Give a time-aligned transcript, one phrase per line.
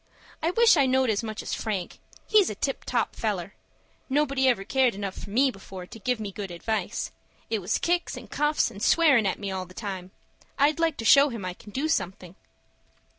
[0.41, 1.99] I wish I knowed as much as Frank.
[2.25, 3.53] He's a tip top feller.
[4.09, 7.11] Nobody ever cared enough for me before to give me good advice.
[7.51, 10.09] It was kicks, and cuffs, and swearin' at me all the time.
[10.57, 12.33] I'd like to show him I can do something."